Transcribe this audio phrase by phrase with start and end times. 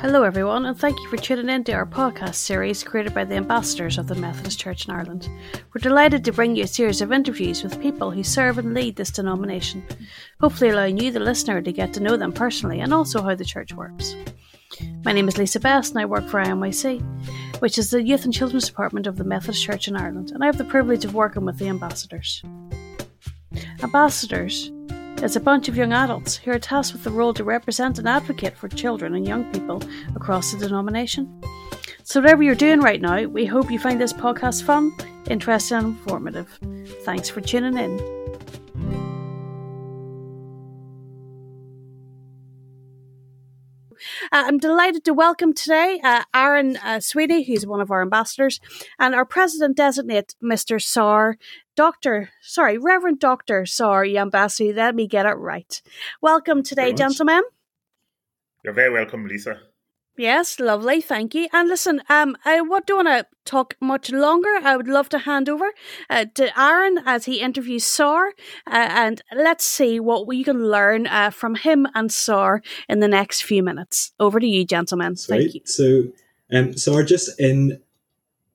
[0.00, 3.36] Hello, everyone, and thank you for tuning in to our podcast series created by the
[3.36, 5.26] ambassadors of the Methodist Church in Ireland.
[5.72, 8.96] We're delighted to bring you a series of interviews with people who serve and lead
[8.96, 9.82] this denomination,
[10.38, 13.44] hopefully, allowing you, the listener, to get to know them personally and also how the
[13.44, 14.14] church works.
[15.02, 17.00] My name is Lisa Best, and I work for IMYC,
[17.60, 20.46] which is the Youth and Children's Department of the Methodist Church in Ireland, and I
[20.46, 22.42] have the privilege of working with the ambassadors.
[23.82, 24.70] Ambassadors
[25.22, 28.08] is a bunch of young adults who are tasked with the role to represent and
[28.08, 29.82] advocate for children and young people
[30.14, 31.42] across the denomination.
[32.02, 34.92] So, whatever you're doing right now, we hope you find this podcast fun,
[35.28, 36.58] interesting, and informative.
[37.04, 38.25] Thanks for tuning in.
[44.36, 48.60] Uh, I'm delighted to welcome today uh, Aaron uh, Sweeney, who's one of our ambassadors,
[48.98, 50.76] and our president designate, Mr.
[50.76, 51.36] Sahr,
[51.74, 52.28] Dr.
[52.42, 53.62] Sorry, Reverend Dr.
[53.62, 54.76] Sahr Yambasu.
[54.76, 55.80] Let me get it right.
[56.20, 57.44] Welcome today, gentlemen.
[58.62, 59.58] You're very welcome, Lisa.
[60.18, 61.48] Yes, lovely, thank you.
[61.52, 64.48] And listen, um, I what don't want to talk much longer.
[64.62, 65.72] I would love to hand over
[66.08, 68.28] uh, to Aaron as he interviews Sahr,
[68.66, 73.08] uh, and let's see what we can learn uh, from him and Sahr in the
[73.08, 74.12] next few minutes.
[74.18, 75.16] Over to you, gentlemen.
[75.16, 75.38] Sweet.
[75.38, 75.60] Thank you.
[75.64, 75.86] So,
[76.50, 77.80] um, Sahr, just in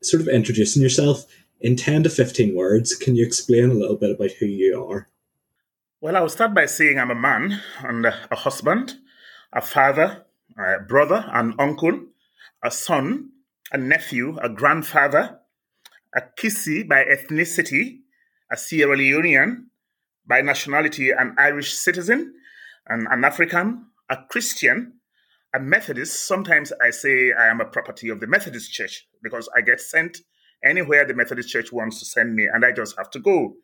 [0.02, 1.26] sort of introducing yourself
[1.60, 5.10] in ten to fifteen words, can you explain a little bit about who you are?
[6.00, 8.98] Well, I will start by saying I'm a man and a husband,
[9.54, 10.26] a father
[10.58, 12.00] a brother, an uncle,
[12.64, 13.30] a son,
[13.72, 15.40] a nephew, a grandfather,
[16.16, 18.00] a Kissi by ethnicity,
[18.52, 19.66] a Sierra Leonean,
[20.28, 22.34] by nationality, an Irish citizen,
[22.88, 25.00] an, an African, a Christian,
[25.54, 26.28] a Methodist.
[26.28, 30.20] Sometimes I say I am a property of the Methodist Church because I get sent
[30.64, 33.56] anywhere the Methodist Church wants to send me, and I just have to go.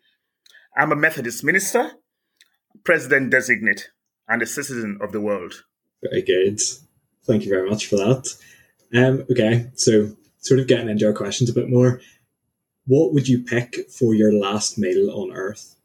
[0.75, 1.91] I'm a Methodist minister,
[2.83, 3.89] president designate,
[4.27, 5.53] and a citizen of the world.
[6.03, 6.59] Very good.
[7.23, 8.27] Thank you very much for that.
[8.93, 12.01] Um, okay, so sort of getting into our questions a bit more.
[12.85, 15.75] What would you pick for your last meal on Earth?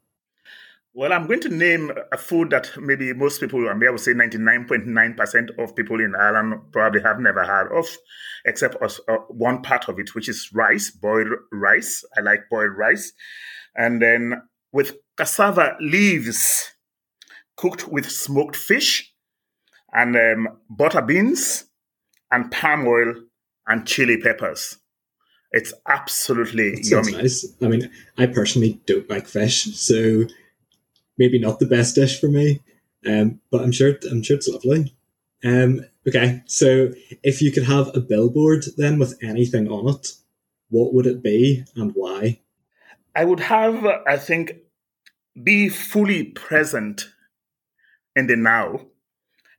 [0.95, 3.99] Well, I'm going to name a food that maybe most people, I mean, I would
[3.99, 7.87] say 99.9% of people in Ireland probably have never heard of,
[8.45, 12.05] except uh, one part of it, which is rice, boiled rice.
[12.15, 13.11] I like boiled rice.
[13.75, 16.71] And then with cassava leaves
[17.57, 19.12] cooked with smoked fish
[19.93, 21.65] and um, butter beans
[22.31, 23.13] and palm oil
[23.67, 24.77] and chili peppers.
[25.51, 27.11] It's absolutely that yummy.
[27.11, 27.45] Nice.
[27.61, 30.25] I mean, I personally don't like fish, so
[31.17, 32.61] maybe not the best dish for me.
[33.05, 34.95] Um, but I'm sure I'm sure it's lovely.
[35.43, 40.07] Um, okay, so if you could have a billboard then with anything on it,
[40.69, 42.39] what would it be and why?
[43.15, 44.55] I would have, I think,
[45.41, 47.09] be fully present
[48.15, 48.87] in the now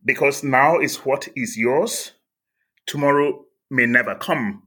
[0.04, 2.12] because now is what is yours,
[2.86, 4.62] tomorrow may never come.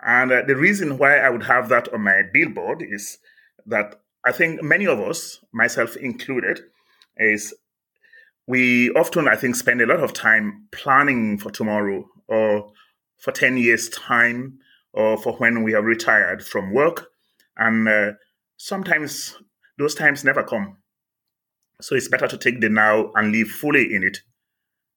[0.00, 3.18] And uh, the reason why I would have that on my billboard is
[3.66, 6.60] that I think many of us, myself included,
[7.16, 7.54] is
[8.46, 12.72] we often, I think, spend a lot of time planning for tomorrow or
[13.18, 14.58] for 10 years' time
[14.92, 17.08] or for when we are retired from work.
[17.56, 18.12] And uh,
[18.56, 19.36] sometimes
[19.78, 20.76] those times never come.
[21.80, 24.18] So it's better to take the now and live fully in it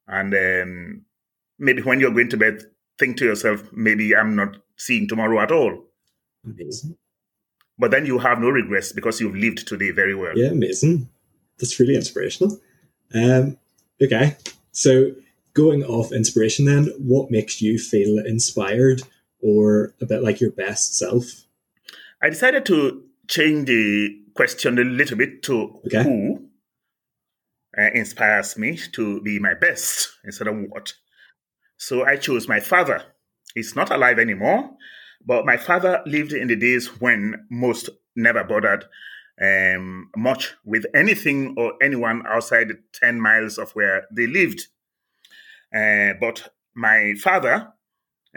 [0.07, 1.01] and um,
[1.59, 2.63] maybe when you're going to bed,
[2.97, 5.85] think to yourself, maybe I'm not seeing tomorrow at all.
[6.45, 6.97] Amazing.
[7.79, 10.35] But then you have no regrets because you've lived today very well.
[10.35, 11.09] Yeah, amazing.
[11.59, 12.59] That's really inspirational.
[13.13, 13.57] Um,
[14.01, 14.35] okay,
[14.71, 15.11] so
[15.53, 19.01] going off inspiration, then, what makes you feel inspired
[19.41, 21.25] or a bit like your best self?
[22.21, 26.03] I decided to change the question a little bit to okay.
[26.03, 26.46] who
[27.77, 30.93] uh, inspires me to be my best instead of what.
[31.77, 33.03] So I chose my father.
[33.53, 34.71] He's not alive anymore,
[35.25, 38.85] but my father lived in the days when most never bothered
[39.41, 44.67] um, much with anything or anyone outside 10 miles of where they lived.
[45.73, 47.71] Uh, but my father,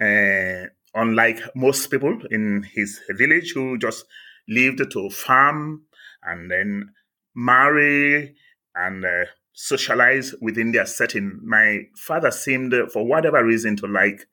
[0.00, 4.04] uh, unlike most people in his village who just
[4.48, 5.82] lived to farm
[6.22, 6.90] and then
[7.34, 8.34] marry
[8.74, 11.40] and uh, socialize within their setting.
[11.42, 14.26] My father seemed, for whatever reason, to like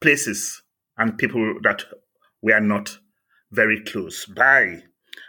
[0.00, 0.62] places
[0.98, 1.84] and people that
[2.42, 2.98] were not
[3.50, 4.82] very close by.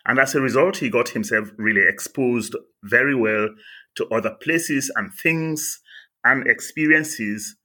[0.06, 3.50] And as a result, he got himself really exposed very well
[3.96, 5.80] to other places and things
[6.24, 7.56] and experiences,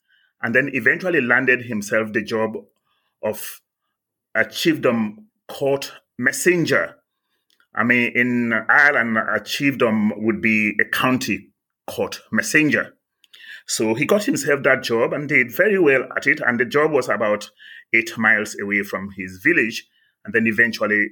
[0.43, 2.57] and then eventually landed himself the job
[3.23, 3.61] of
[4.35, 5.17] a chiefdom
[5.49, 6.98] court messenger
[7.79, 11.51] I mean, in Ireland, a chiefdom would be a county
[11.87, 12.95] court messenger.
[13.67, 16.41] So he got himself that job and did very well at it.
[16.41, 17.51] And the job was about
[17.95, 19.87] eight miles away from his village.
[20.25, 21.11] And then eventually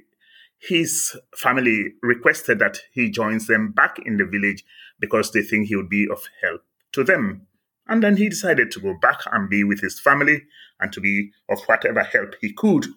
[0.59, 4.65] his family requested that he joins them back in the village
[4.99, 6.63] because they think he would be of help
[6.93, 7.47] to them.
[7.87, 10.41] And then he decided to go back and be with his family
[10.81, 12.87] and to be of whatever help he could.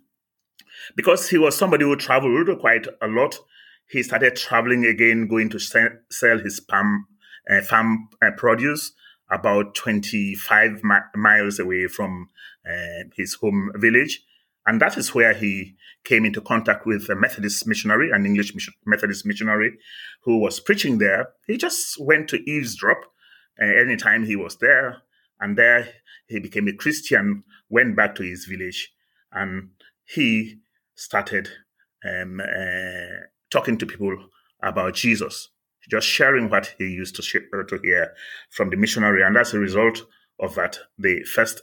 [0.97, 3.39] Because he was somebody who traveled quite a lot,
[3.91, 7.07] he started traveling again, going to sell his palm,
[7.51, 8.93] uh, farm uh, produce
[9.31, 12.29] about 25 mi- miles away from
[12.69, 14.23] uh, his home village.
[14.67, 18.53] And that is where he came into contact with a Methodist missionary, an English
[18.87, 19.73] Methodist missionary
[20.23, 21.31] who was preaching there.
[21.47, 22.99] He just went to eavesdrop
[23.61, 25.03] uh, anytime he was there.
[25.41, 25.89] And there
[26.29, 28.93] he became a Christian, went back to his village,
[29.33, 29.71] and
[30.05, 30.61] he
[30.95, 31.49] started
[32.05, 34.17] um, uh, talking to people
[34.63, 35.49] about Jesus,
[35.89, 38.15] just sharing what he used to, sh- uh, to hear
[38.51, 39.23] from the missionary.
[39.23, 40.05] And as a result
[40.39, 41.63] of that, the first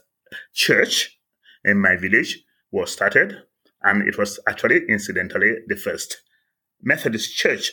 [0.52, 1.18] church
[1.64, 3.42] in my village was started,
[3.82, 6.22] and it was actually, incidentally, the first
[6.82, 7.72] Methodist church.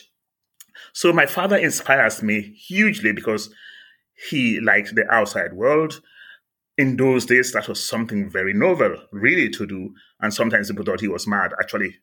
[0.92, 3.50] So my father inspires me hugely because
[4.30, 6.00] he liked the outside world.
[6.78, 9.94] In those days, that was something very novel, really, to do.
[10.20, 11.96] And sometimes people thought he was mad, actually.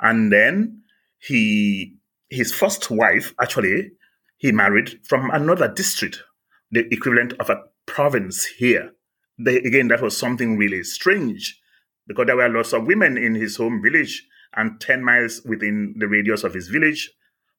[0.00, 0.82] And then
[1.26, 1.96] he,
[2.28, 3.92] his first wife, actually,
[4.36, 6.22] he married from another district,
[6.70, 8.92] the equivalent of a province here.
[9.38, 11.60] They, again, that was something really strange
[12.06, 16.06] because there were lots of women in his home village and 10 miles within the
[16.06, 17.10] radius of his village,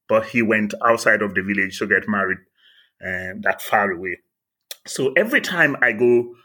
[0.07, 2.37] but he went outside of the village to get married
[3.01, 4.19] uh, that far away.
[4.85, 6.35] So every time I go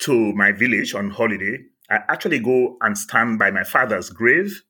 [0.00, 4.62] to my village on holiday, I actually go and stand by my father's grave.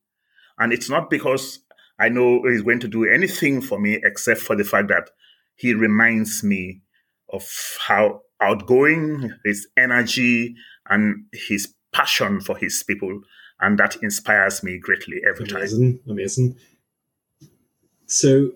[0.59, 1.59] And it's not because
[1.99, 5.11] I know he's going to do anything for me except for the fact that
[5.55, 6.83] he reminds me
[7.33, 7.49] of
[7.81, 10.55] how outgoing his energy
[10.89, 13.23] and his passion for his people,
[13.61, 16.11] and that inspires me greatly every amazing, time.
[16.11, 16.57] Amazing,
[18.07, 18.53] So,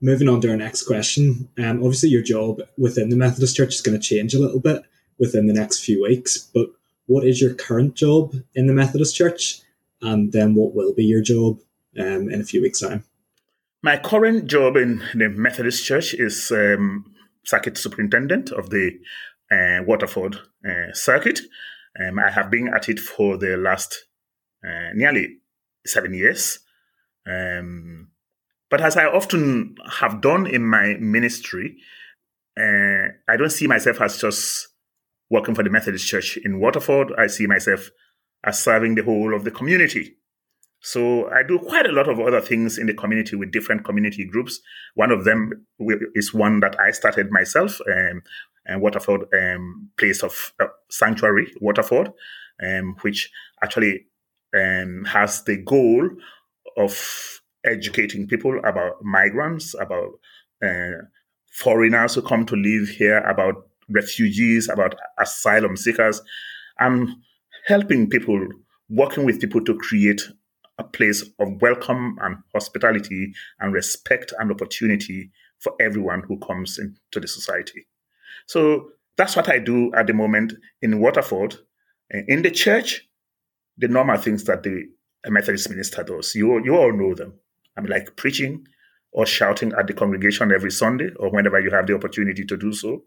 [0.00, 1.48] moving on to our next question.
[1.58, 4.82] Um, obviously, your job within the Methodist Church is going to change a little bit
[5.18, 6.38] within the next few weeks.
[6.38, 6.68] But
[7.06, 9.60] what is your current job in the Methodist Church,
[10.00, 11.58] and then what will be your job
[11.98, 13.04] um, in a few weeks' time?
[13.82, 17.04] My current job in the Methodist Church is um,
[17.44, 18.98] circuit superintendent of the
[19.50, 20.36] uh, Waterford
[20.68, 21.40] uh, circuit.
[22.00, 24.06] Um, I have been at it for the last
[24.64, 25.38] uh, nearly
[25.86, 26.58] seven years.
[27.26, 28.08] Um,
[28.70, 31.76] but as I often have done in my ministry,
[32.58, 34.68] uh, I don't see myself as just
[35.30, 37.12] working for the Methodist Church in Waterford.
[37.16, 37.90] I see myself
[38.44, 40.16] as serving the whole of the community.
[40.80, 44.24] So I do quite a lot of other things in the community with different community
[44.24, 44.60] groups.
[44.94, 45.66] One of them
[46.14, 48.22] is one that I started myself, um,
[48.66, 52.12] and Waterford um, place of uh, sanctuary, Waterford,
[52.62, 53.30] um, which
[53.62, 54.06] actually
[54.56, 56.08] um, has the goal
[56.76, 60.10] of educating people about migrants, about
[60.62, 61.02] uh,
[61.50, 66.20] foreigners who come to live here, about refugees, about asylum seekers,
[66.78, 67.08] and
[67.66, 68.46] helping people,
[68.88, 70.22] working with people to create
[70.78, 77.20] a place of welcome and hospitality and respect and opportunity for everyone who comes into
[77.20, 77.86] the society.
[78.46, 81.56] So that's what I do at the moment in Waterford.
[82.10, 83.06] In the church,
[83.76, 84.84] the normal things that the
[85.26, 87.34] Methodist minister does, you, you all know them.
[87.76, 88.66] I mean, like preaching
[89.12, 92.72] or shouting at the congregation every Sunday or whenever you have the opportunity to do
[92.72, 93.02] so.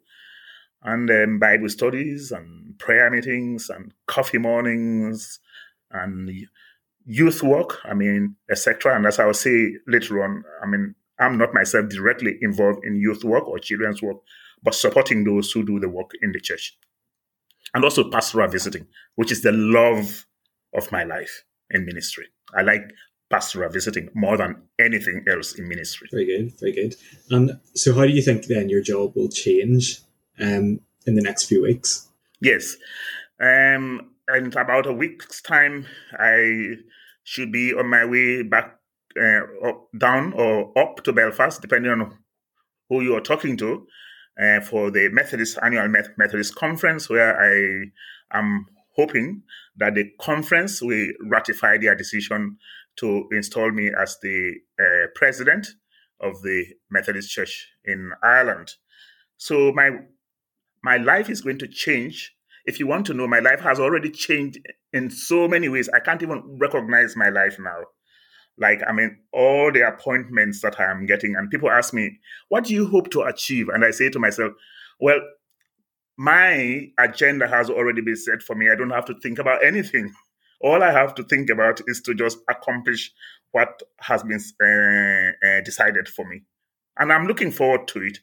[0.83, 5.39] And um, Bible studies and prayer meetings and coffee mornings
[5.91, 6.29] and
[7.05, 8.95] youth work, I mean, etc.
[8.95, 12.95] And as I will say later on, I mean, I'm not myself directly involved in
[12.95, 14.17] youth work or children's work,
[14.63, 16.77] but supporting those who do the work in the church.
[17.73, 20.25] And also pastoral visiting, which is the love
[20.75, 22.27] of my life in ministry.
[22.53, 22.91] I like
[23.29, 26.09] pastoral visiting more than anything else in ministry.
[26.11, 26.95] Very good, very good.
[27.29, 30.01] And so, how do you think then your job will change
[30.39, 32.09] um, in the next few weeks?
[32.41, 32.75] Yes.
[33.39, 35.85] Um, in about a week's time,
[36.19, 36.75] I
[37.23, 38.77] should be on my way back
[39.19, 42.17] uh, up, down or up to Belfast, depending on
[42.89, 43.87] who you are talking to
[44.41, 49.43] uh, for the Methodist annual Methodist conference, where I am hoping
[49.77, 52.57] that the conference will ratify their decision
[52.97, 55.67] to install me as the uh, president
[56.19, 58.75] of the Methodist Church in Ireland.
[59.37, 59.91] So my
[60.83, 62.35] my life is going to change.
[62.65, 64.59] If you want to know, my life has already changed
[64.93, 65.89] in so many ways.
[65.89, 67.81] I can't even recognize my life now.
[68.57, 72.65] Like, I mean, all the appointments that I am getting, and people ask me, what
[72.65, 73.69] do you hope to achieve?
[73.69, 74.53] And I say to myself,
[74.99, 75.19] well,
[76.17, 78.69] my agenda has already been set for me.
[78.69, 80.13] I don't have to think about anything.
[80.61, 83.11] All I have to think about is to just accomplish
[83.51, 86.43] what has been uh, uh, decided for me.
[86.99, 88.19] And I'm looking forward to it.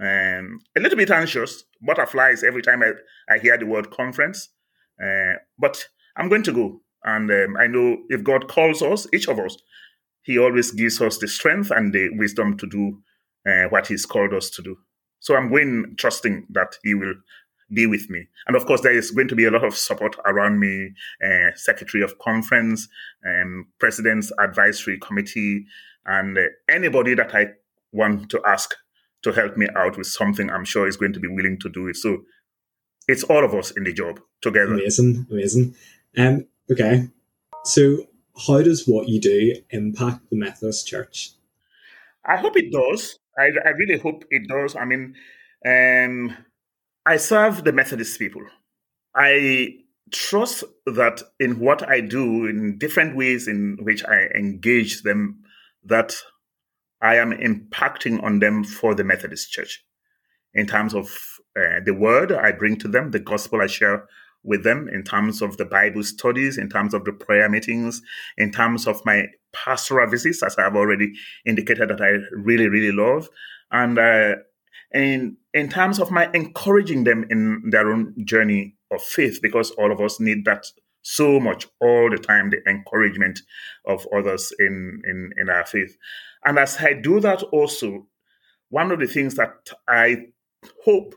[0.00, 2.92] Um, a little bit anxious, butterflies every time I,
[3.32, 4.48] I hear the word conference.
[5.02, 5.84] Uh, but
[6.16, 6.80] I'm going to go.
[7.04, 9.56] And um, I know if God calls us, each of us,
[10.22, 12.98] He always gives us the strength and the wisdom to do
[13.46, 14.78] uh, what He's called us to do.
[15.20, 17.14] So I'm going trusting that He will
[17.72, 18.28] be with me.
[18.46, 20.90] And of course, there is going to be a lot of support around me
[21.24, 22.88] uh, Secretary of Conference,
[23.26, 25.64] um, President's Advisory Committee,
[26.04, 27.46] and uh, anybody that I
[27.92, 28.74] want to ask
[29.22, 31.88] to help me out with something, I'm sure is going to be willing to do
[31.88, 31.96] it.
[31.96, 32.22] So
[33.08, 34.74] it's all of us in the job together.
[34.74, 35.74] Amazing, amazing.
[36.16, 37.08] Um, okay,
[37.64, 38.06] so
[38.46, 41.30] how does what you do impact the Methodist Church?
[42.24, 43.18] I hope it does.
[43.38, 44.76] I, I really hope it does.
[44.76, 45.14] I mean,
[45.66, 46.36] um,
[47.06, 48.42] I serve the Methodist people.
[49.14, 49.78] I
[50.10, 55.42] trust that in what I do, in different ways in which I engage them,
[55.84, 56.14] that
[57.02, 59.84] I am impacting on them for the Methodist Church
[60.54, 61.06] in terms of
[61.56, 64.06] uh, the word I bring to them, the gospel I share
[64.44, 68.02] with them, in terms of the Bible studies, in terms of the prayer meetings,
[68.36, 71.12] in terms of my pastoral visits, as I've already
[71.46, 73.28] indicated that I really, really love,
[73.70, 74.36] and uh,
[74.92, 79.92] in in terms of my encouraging them in their own journey of faith, because all
[79.92, 80.66] of us need that
[81.02, 83.40] so much all the time, the encouragement
[83.86, 85.96] of others in in, in our faith.
[86.44, 88.06] And as I do that also,
[88.70, 90.16] one of the things that I
[90.84, 91.14] hope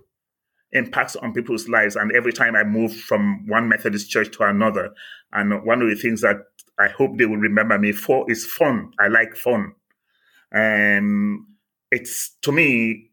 [0.71, 4.93] impacts on people's lives, and every time I move from one Methodist church to another,
[5.31, 6.37] and one of the things that
[6.79, 8.91] I hope they will remember me for is fun.
[8.99, 9.73] I like fun.
[10.51, 11.41] And
[11.91, 13.11] it's to me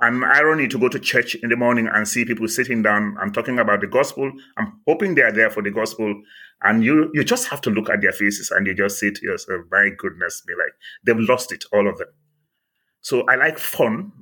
[0.00, 3.32] an irony to go to church in the morning and see people sitting down and
[3.32, 4.32] talking about the gospel.
[4.56, 6.20] I'm hoping they are there for the gospel.
[6.62, 9.22] And you you just have to look at their faces and you just say to
[9.22, 10.72] yourself, my goodness me, like
[11.04, 12.08] they've lost it, all of them.
[13.00, 14.12] So I like fun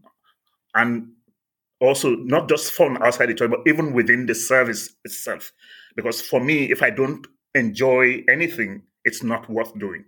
[0.74, 1.08] and
[1.80, 5.52] also not just fun outside the church, but even within the service itself.
[5.94, 10.04] Because for me, if I don't enjoy anything, it's not worth doing.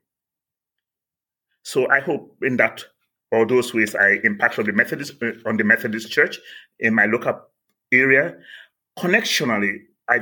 [1.62, 2.84] So I hope in that
[3.32, 6.38] all those ways I impact on the Methodist uh, on the Methodist Church
[6.78, 7.40] in my local
[7.92, 8.36] area.
[8.98, 9.78] Connectionally,
[10.08, 10.20] I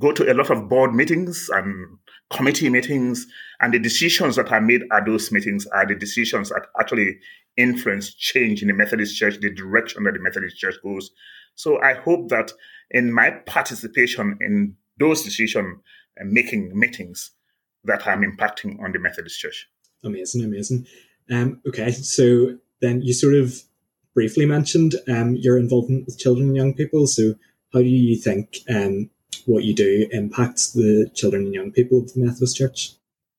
[0.00, 1.98] go to a lot of board meetings and
[2.30, 3.26] committee meetings,
[3.60, 7.18] and the decisions that are made at those meetings are the decisions that actually
[7.56, 11.10] influence change in the Methodist Church, the direction that the Methodist Church goes.
[11.54, 12.52] So I hope that
[12.90, 15.80] in my participation in those decision
[16.24, 17.30] making meetings,
[17.84, 19.68] that I'm impacting on the Methodist Church.
[20.04, 20.86] Amazing, amazing.
[21.30, 23.54] Um, okay, so then you sort of
[24.14, 27.06] briefly mentioned um, your involvement with children and young people.
[27.06, 27.34] So
[27.72, 29.10] how do you think um,
[29.46, 32.92] what you do impacts the children and young people of the Methodist Church?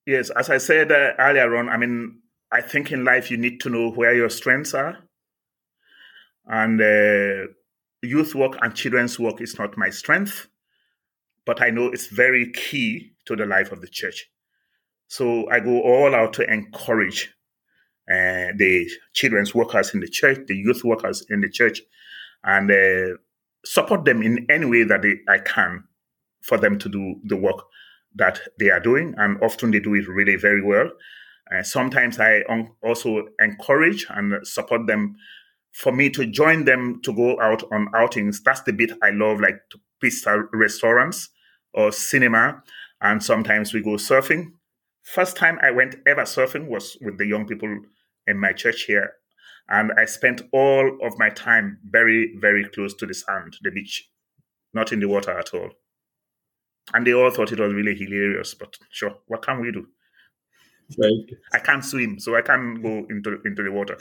[0.06, 2.20] Yes, as I said uh, earlier on, I mean,
[2.52, 4.98] I think in life you need to know where your strengths are.
[6.46, 7.52] And uh,
[8.02, 10.48] youth work and children's work is not my strength,
[11.46, 14.30] but I know it's very key to the life of the church.
[15.08, 17.34] So I go all out to encourage
[18.10, 21.82] uh, the children's workers in the church, the youth workers in the church,
[22.44, 23.18] and uh,
[23.64, 25.84] support them in any way that they, I can
[26.42, 27.66] for them to do the work
[28.16, 29.14] that they are doing.
[29.18, 30.90] And often they do it really very well.
[31.52, 35.16] Uh, sometimes I un- also encourage and support them
[35.72, 38.42] for me to join them to go out on outings.
[38.44, 41.30] That's the bit I love, like to pizza restaurants
[41.74, 42.64] or cinema.
[43.02, 44.52] And sometimes we go surfing.
[45.04, 47.80] First time I went ever surfing was with the young people
[48.28, 49.14] in my church here.
[49.70, 54.10] And I spent all of my time very, very close to the sand, the beach,
[54.74, 55.70] not in the water at all.
[56.94, 59.88] And they all thought it was really hilarious, but sure, what can we do?
[60.98, 61.38] Right.
[61.54, 63.98] I can't swim, so I can't go into into the water.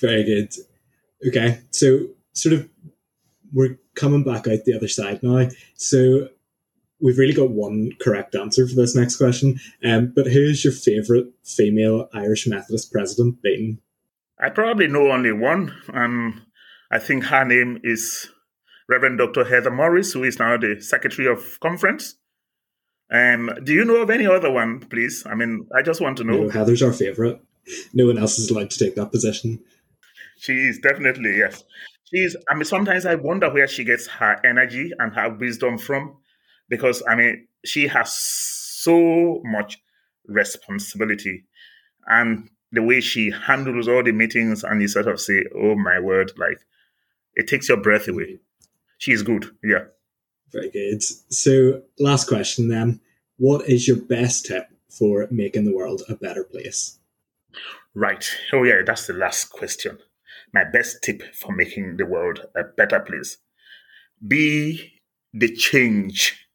[0.00, 0.52] Very good.
[1.26, 2.68] Okay, so sort of
[3.52, 5.48] we're coming back out the other side now.
[5.74, 6.28] So
[7.00, 9.58] we've really got one correct answer for this next question.
[9.84, 13.80] Um, but who is your favourite female Irish Methodist president been?
[14.40, 15.74] I probably know only one.
[15.92, 16.42] Um,
[16.90, 18.28] I think her name is
[18.92, 19.44] Reverend Dr.
[19.44, 22.16] Heather Morris, who is now the Secretary of Conference.
[23.10, 25.24] Um, do you know of any other one, please?
[25.26, 26.44] I mean, I just want to know.
[26.44, 27.40] No, Heather's our favourite.
[27.94, 29.60] No one else is allowed to take that position.
[30.38, 31.64] She is definitely, yes.
[32.04, 36.18] She's, I mean, sometimes I wonder where she gets her energy and her wisdom from
[36.68, 39.78] because I mean she has so much
[40.26, 41.44] responsibility
[42.06, 46.00] and the way she handles all the meetings and you sort of say, Oh my
[46.00, 46.58] word, like
[47.34, 48.40] It takes your breath away.
[49.02, 49.46] She is good.
[49.64, 49.86] Yeah.
[50.52, 51.02] Very good.
[51.02, 53.00] So, last question then.
[53.36, 57.00] What is your best tip for making the world a better place?
[57.96, 58.24] Right.
[58.52, 59.98] Oh, yeah, that's the last question.
[60.54, 63.38] My best tip for making the world a better place
[64.24, 64.92] be
[65.34, 66.46] the change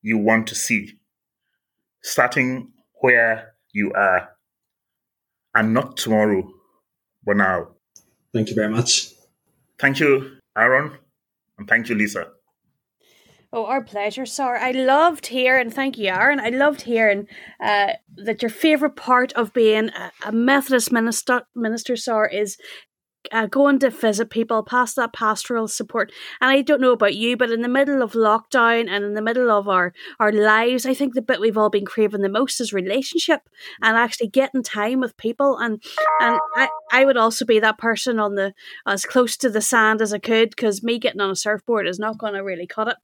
[0.00, 1.00] you want to see,
[2.00, 4.28] starting where you are,
[5.52, 6.48] and not tomorrow,
[7.26, 7.70] but now.
[8.32, 9.08] Thank you very much.
[9.80, 10.96] Thank you, Aaron,
[11.58, 12.28] and thank you, Lisa.
[13.50, 14.58] Oh, our pleasure, sir.
[14.58, 16.38] I loved hearing, thank you, Aaron.
[16.38, 17.26] I loved hearing
[17.62, 22.58] uh, that your favourite part of being a, a Methodist minister, minister, Sahr, is
[23.32, 26.12] uh, going to visit people, past that pastoral support.
[26.40, 29.22] And I don't know about you, but in the middle of lockdown and in the
[29.22, 32.60] middle of our, our lives, I think the bit we've all been craving the most
[32.60, 33.48] is relationship
[33.82, 35.58] and actually getting time with people.
[35.58, 35.82] And
[36.20, 38.54] and I, I would also be that person on the
[38.86, 41.98] as close to the sand as I could because me getting on a surfboard is
[41.98, 42.96] not going to really cut it.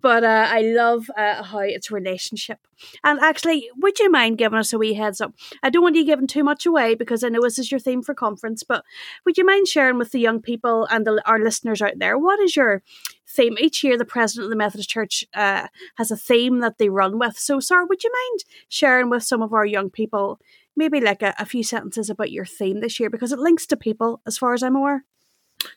[0.00, 2.58] But uh, I love uh, how it's relationship.
[3.04, 5.34] And actually, would you mind giving us a wee heads up?
[5.62, 8.02] I don't want you giving too much away because I know this is your theme
[8.02, 8.84] for conference, but
[9.24, 12.40] would you mind sharing with the young people and the, our listeners out there what
[12.40, 12.82] is your
[13.30, 13.56] theme?
[13.58, 17.18] Each year, the president of the Methodist Church uh, has a theme that they run
[17.18, 17.38] with.
[17.38, 20.40] So, sir, would you mind sharing with some of our young people
[20.76, 23.76] maybe like a, a few sentences about your theme this year because it links to
[23.76, 25.04] people as far as I'm aware?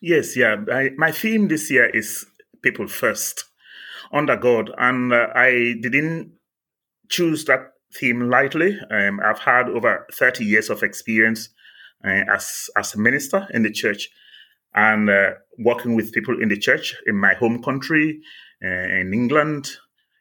[0.02, 0.58] Yes, yeah.
[0.72, 2.26] I, my theme this year is
[2.62, 3.46] people first
[4.12, 6.32] under God, and uh, I didn't
[7.10, 8.80] choose that theme lightly.
[8.90, 11.50] Um, I've had over 30 years of experience
[12.06, 14.10] uh, as, as a minister in the church
[14.76, 18.20] and uh, working with people in the church in my home country,
[18.64, 19.70] uh, in England,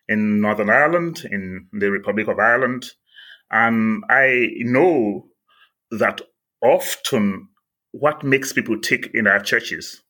[0.09, 2.91] in Northern Ireland, in the Republic of Ireland.
[3.51, 5.27] And I know
[5.91, 6.21] that
[6.63, 7.49] often
[7.93, 10.03] what makes people tick in our churches,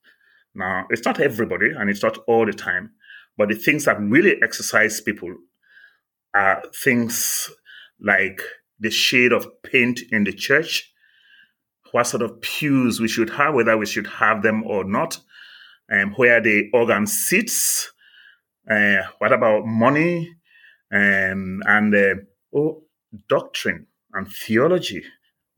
[0.55, 2.91] now it's not everybody and it's not all the time,
[3.37, 5.35] but the things that really exercise people
[6.35, 7.51] are things
[8.01, 8.41] like
[8.79, 10.92] the shade of paint in the church,
[11.93, 15.19] what sort of pews we should have, whether we should have them or not,
[15.91, 17.93] um, where the organ sits,
[18.69, 20.35] uh, what about money,
[20.93, 22.15] um, and uh,
[22.55, 22.83] oh,
[23.29, 25.05] doctrine and theology.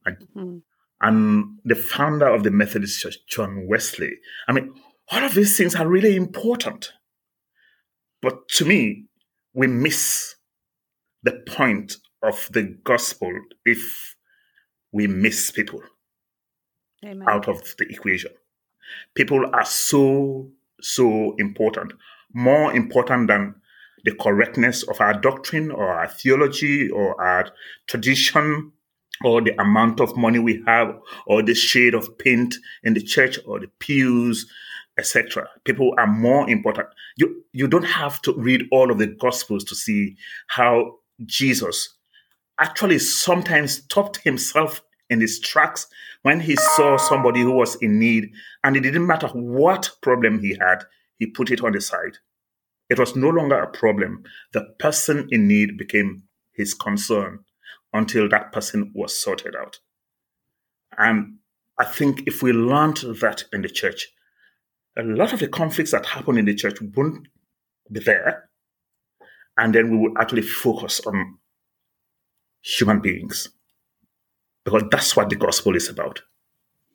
[0.04, 0.62] And, mm.
[1.00, 4.12] and the founder of the Methodist Church, John Wesley.
[4.48, 4.74] I mean,
[5.10, 6.92] all of these things are really important.
[8.20, 9.04] But to me,
[9.54, 10.34] we miss
[11.22, 13.32] the point of the gospel
[13.64, 14.16] if
[14.92, 15.82] we miss people
[17.04, 17.28] Amen.
[17.28, 18.30] out of the equation.
[19.14, 20.48] People are so,
[20.80, 21.92] so important,
[22.32, 23.54] more important than
[24.04, 27.50] the correctness of our doctrine or our theology or our
[27.86, 28.72] tradition
[29.24, 33.38] or the amount of money we have or the shade of paint in the church
[33.46, 34.46] or the pews
[34.98, 36.86] etc people are more important
[37.16, 40.16] you you don't have to read all of the gospels to see
[40.48, 41.94] how jesus
[42.60, 44.82] actually sometimes stopped himself
[45.14, 45.86] in his tracks
[46.22, 48.30] when he saw somebody who was in need
[48.62, 50.84] and it didn't matter what problem he had
[51.18, 52.18] he put it on the side
[52.90, 54.24] it was no longer a problem.
[54.52, 57.40] The person in need became his concern
[57.92, 59.78] until that person was sorted out.
[60.98, 61.38] And
[61.78, 64.08] I think if we learned that in the church,
[64.96, 67.26] a lot of the conflicts that happen in the church wouldn't
[67.90, 68.48] be there.
[69.56, 71.38] And then we would actually focus on
[72.62, 73.48] human beings.
[74.64, 76.22] Because that's what the gospel is about.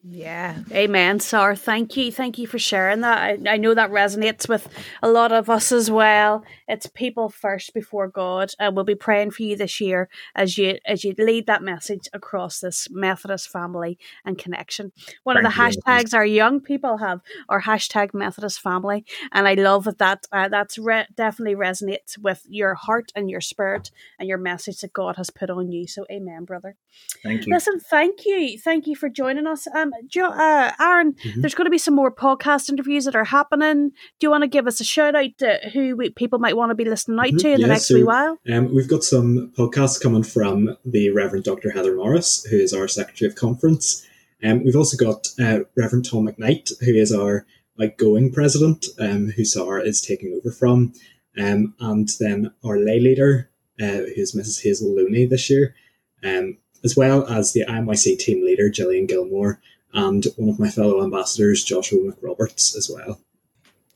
[0.02, 1.60] Yeah, amen, Sahr.
[1.60, 2.10] Thank you.
[2.10, 3.18] Thank you for sharing that.
[3.18, 4.70] I, I know that resonates with
[5.04, 6.46] a lot of us as well.
[6.70, 8.52] It's people first before God.
[8.60, 12.08] And we'll be praying for you this year as you as you lead that message
[12.14, 14.94] across this Methodist family and connection.
[15.24, 15.82] One Thank of the you.
[15.82, 19.04] hashtags our young people have our hashtag Methodist family.
[19.34, 23.42] And I love that that uh, that's re- definitely resonates with your heart and your
[23.42, 25.88] spirit and your message that God has put on you.
[25.88, 26.78] So amen, brother.
[27.22, 27.54] Thank you.
[27.54, 28.58] Listen, thank you.
[28.58, 29.68] Thank you for joining us.
[29.68, 31.42] Um, um, you, uh, Aaron, mm-hmm.
[31.42, 33.90] there's going to be some more podcast interviews that are happening.
[33.90, 36.72] Do you want to give us a shout out to who we, people might want
[36.72, 37.38] to be listening out mm-hmm.
[37.38, 38.38] to in yeah, the next so, wee while?
[38.52, 41.72] Um, we've got some podcasts coming from the Reverend Dr.
[41.72, 44.06] Heather Morris, who is our Secretary of Conference.
[44.44, 47.46] Um, we've also got uh, Reverend Tom McKnight, who is our
[47.78, 50.94] like going president, um, who Sahr is taking over from,
[51.38, 53.50] um, and then our lay leader,
[53.80, 54.62] uh, who's Mrs.
[54.62, 55.76] Hazel Looney this year.
[56.24, 59.62] Um, as well as the IMYC team leader, Gillian Gilmore,
[59.94, 63.20] and one of my fellow ambassadors, Joshua McRoberts, as well.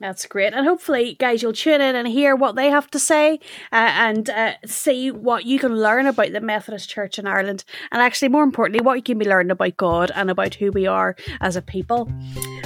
[0.04, 0.54] That's great.
[0.54, 3.36] And hopefully, guys, you'll tune in and hear what they have to say
[3.72, 7.64] uh, and uh, see what you can learn about the Methodist Church in Ireland.
[7.90, 10.88] And actually, more importantly, what you can be learning about God and about who we
[10.88, 12.12] are as a people.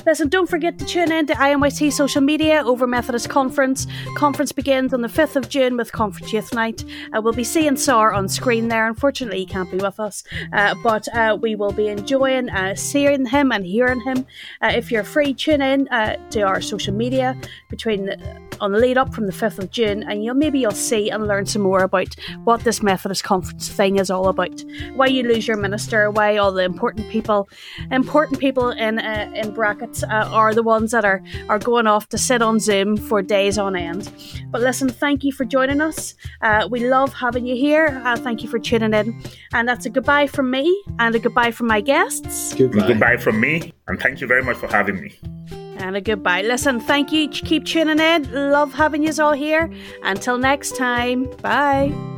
[0.04, 3.86] Listen, don't forget to tune in to IMYC social media over Methodist Conference.
[4.16, 6.84] Conference begins on the 5th of June with Conference Youth Night.
[7.16, 8.88] Uh, we'll be seeing Sahr on screen there.
[8.88, 10.24] Unfortunately, he can't be with us,
[10.54, 14.26] uh, but uh, we will be enjoying uh, seeing him and hearing him.
[14.64, 15.86] if you're free, tune in
[16.32, 17.27] to our social media
[17.70, 20.72] between the, on the lead up from the 5th of June, and you'll maybe you'll
[20.72, 24.64] see and learn some more about what this Methodist conference thing is all about.
[24.96, 27.50] Why you lose your minister, why all the important people,
[27.92, 32.10] important people in uh, in brackets uh, are the ones that are are going off
[32.10, 34.12] to sit on Zoom for days on end.
[34.52, 36.16] But listen, thank you for joining us.
[36.42, 38.02] Uh, we love having you here.
[38.06, 39.22] Uh, thank you for tuning in,
[39.54, 42.54] and that's a goodbye from me and a goodbye from my guests.
[42.54, 42.88] Goodbye.
[42.88, 45.20] Goodbye from me, and thank you very much for having me
[45.80, 46.42] and a goodbye.
[46.42, 47.30] Listen, thank you.
[47.30, 48.47] Keep tuning in.
[48.52, 49.70] Love having you all here.
[50.04, 52.17] Until next time, bye.